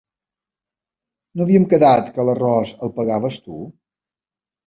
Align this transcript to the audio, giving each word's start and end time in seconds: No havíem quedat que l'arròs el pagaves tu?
No 1.41 1.45
havíem 1.45 1.67
quedat 1.73 2.09
que 2.15 2.25
l'arròs 2.29 2.73
el 2.87 2.93
pagaves 2.95 3.37
tu? 3.49 3.59